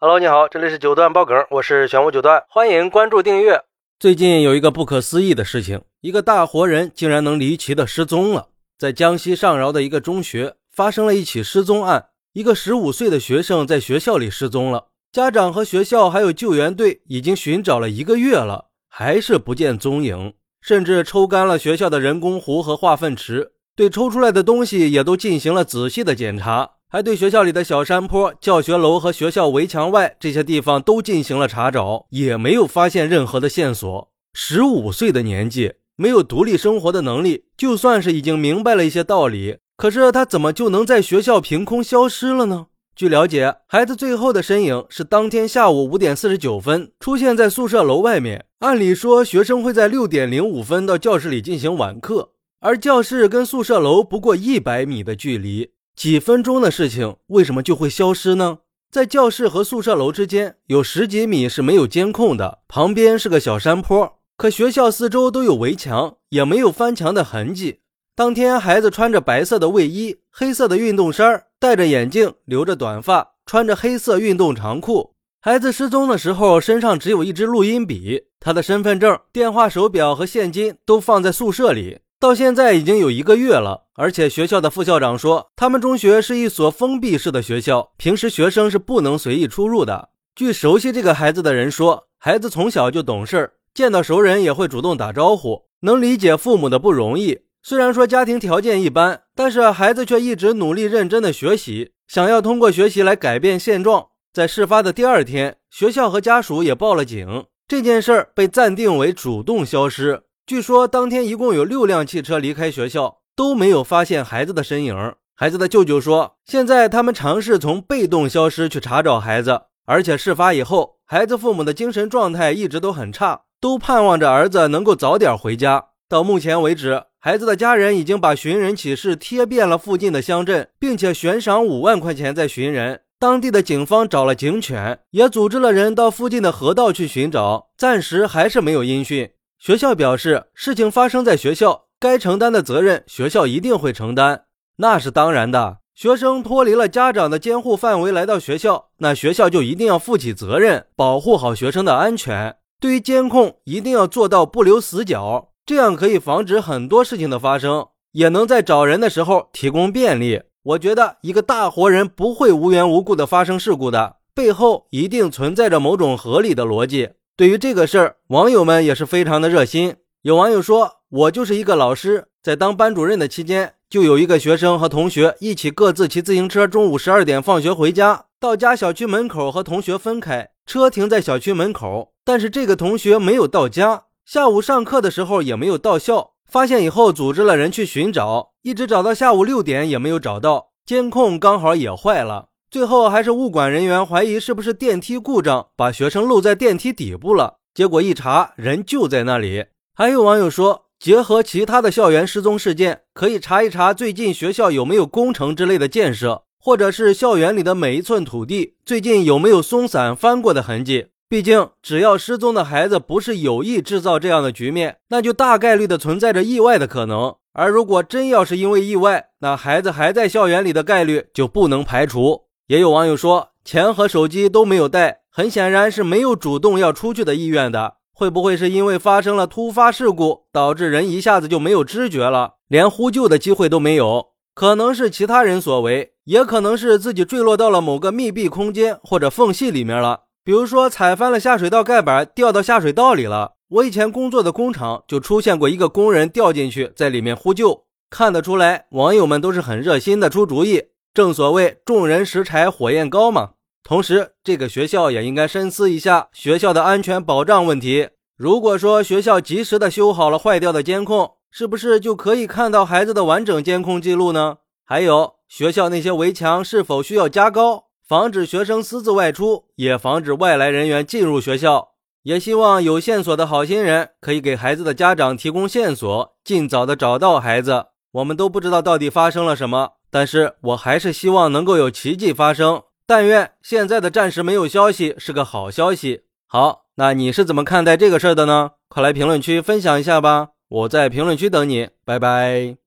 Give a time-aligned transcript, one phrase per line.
[0.00, 3.60] Hello，你好，这里是九段爆梗，我是玄武九段，欢迎关注订阅。
[3.98, 8.50] 最近有一个不可思议的事情，一个大活人竟然能离奇的失踪了。
[8.78, 26.74] 在江西上饶的一个中学，发生了一起失踪案，一个十五岁的学生在学校里失踪了，家长和学校还有救援队已经寻找了一个月了，还是不见踪影，甚至抽干了学校的人工湖和化粪池，对抽出来的东西也都进行了仔细的检查。
[26.90, 34.10] 还对学校里的小山坡、教学楼和学校围墙外这些地方都进行了查找，也没有发现任何的线索。
[34.32, 42.68] 十五岁的年纪，没有独立生活的能力，就算是已经明白了一些道理，可是他怎么就能在学校凭空消失了呢？
[42.96, 48.46] 据了解，孩子最后的身影是当天下午五点四十九分出现在宿舍楼外面。
[48.60, 52.30] 按理说，学生会在六点零五分到教室里进行晚课，
[52.60, 55.68] 而教室跟宿舍楼不过一百米的距离。
[55.98, 58.58] 几分钟的事情，为什么就会消失呢？
[58.88, 67.80] 在教室和宿舍楼之间有十几米是没有监控的，旁边是个小山坡，可学校四周都有围墙，也没有翻墙的痕迹。
[68.14, 75.16] 当天，孩子穿着白色的卫衣、黑色的运动衫，戴着眼镜，留着短发，穿着黑色运动长裤。
[75.40, 81.98] 孩子失踪的时候，身上只有一支录音笔，他的身份证、电话、手表和现金都放在宿舍里。
[82.20, 90.08] 到现在已经有一个月了，而且学校的副校长说，他们中学是一所封闭式的学校，平时学生是不能随意出入的。
[90.34, 97.38] 据熟悉这个孩子的人说，孩子从小就懂事，见到熟人也会主动打招呼，能理解父母的不容易。
[97.62, 104.08] 虽然说家庭条件一般，但是孩子却一直努力认真的学习，想要通过学习来改变现状。
[104.32, 110.22] 在事发的第二天，学校和家属也报了警，这件事儿被暂定为主动消失。
[110.48, 114.96] 据说当天一共有六辆汽车离开学校，都没有发现孩子的身影。
[115.36, 125.84] 孩子的舅舅说，现在他们尝试从被动消失去查找孩子，而且事发以后，孩子父母的精神状态一直都很差，都盼望着儿子能够早点回家。
[126.08, 133.02] 到目前为止，孩子的家人已经把寻人启事贴遍了附近的乡镇，并且悬赏五万块钱在寻人。
[133.20, 139.32] 当地的警方找了警犬，也组织了人到附近的河道去寻找，暂时还是没有音讯。
[139.58, 144.44] 学校表示，事情发生在学校，该承担的责任学校一定会承担，
[144.76, 145.78] 那是当然的。
[145.96, 152.54] 学生脱离了家长的监护范围来到学校，那学校就一定要负起责任，保护好学生的安全。
[152.78, 160.40] 对于监控，一定要做到不留死角，这样可以防止很多事情的发生，也能在找人的时候提供便利。
[160.62, 167.10] 我觉得一个大活人不会无缘无故的发生事故的，背后一定存在着某种合理的逻辑。
[167.38, 169.94] 对于这个事儿，网友们也是非常的热心。
[170.22, 182.12] 有网友说：“我就是一个老师，在当班主任的期间，就有一个学生和同学一起各自骑自行车，中午十二点放学回家，到家小区门口和同学分开，车停在小区门口。
[182.24, 186.32] 但是这个同学没有到家，下午上课的时候也没有到校。
[186.50, 197.60] 发现以后，组织了人去寻找，一直找到下午六点也没有找到，监控刚好也坏了。”最后还是物管人员怀疑是不是电梯故障，把学生漏在电梯底部了。
[197.72, 199.64] 结果一查，人就在那里。
[199.94, 211.06] 还有网友说，结合其他的校园失踪事件，可以查一查最近学校有没有工程之类的建设，或者是校园里的每一寸土地最近有没有松散翻过的痕迹。
[211.26, 217.34] 毕竟，只要失踪的孩子不是有意制造这样的局面，那就大概率的存在着意外的可能。
[217.54, 222.47] 而如果真要是因为意外，那孩子还在校园里的概率就不能排除。
[222.68, 227.94] 也有网友说，钱和手机都没有带，很显然是没有主动要出去的意愿的。
[228.12, 234.32] 会不会是因为发生了突发事故，导致人一下子就没有知觉了，连呼救的机会都没有？
[234.54, 240.24] 可能是其他人所为，也可能是自己坠落到了某个密闭空间或者缝隙里面了。
[240.44, 243.52] 比如说踩翻了下水道盖板，掉到下水道里了。
[243.70, 247.84] 我以前工作的工厂就出现过一个工人掉进去，在里面呼救。
[248.10, 250.82] 看得出来，网友们都是很热心的出主意。
[251.18, 253.54] 正所谓众人拾柴火焰高嘛。
[253.82, 258.10] 同时，这个学校也应该深思一下学校的安全保障问题。
[258.36, 264.58] 如果说学校及时的修好了坏掉的监控，是不是就可以看到孩子的完整监控记录呢？
[264.84, 271.88] 还有，学校那些围墙是否需要加高，防止学生私自外出，也防止外来人员进入学校？
[272.22, 277.86] 也希望有线索的好心人可以给孩子的家长提供线索，尽早的找到孩子。
[278.12, 279.94] 我们都不知道到底发生了什么。
[280.10, 286.22] 但是我还是希望能够有奇迹发生，但愿现在的暂时没有消息是个好消息。
[286.46, 288.70] 好，那你是怎么看待这个事儿的呢？
[288.88, 292.78] 快来评论区分享一下吧，我在评论区等你，拜拜。